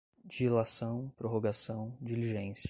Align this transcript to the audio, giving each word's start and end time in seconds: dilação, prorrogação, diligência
dilação, 0.25 1.11
prorrogação, 1.15 1.95
diligência 2.01 2.59